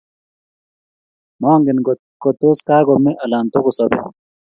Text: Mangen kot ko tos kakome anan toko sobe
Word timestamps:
Mangen 1.41 1.77
kot 1.85 1.99
ko 2.21 2.29
tos 2.39 2.59
kakome 2.67 3.11
anan 3.23 3.45
toko 3.53 3.69
sobe 3.77 3.97